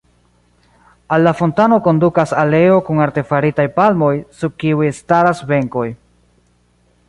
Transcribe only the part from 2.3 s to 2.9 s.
aleo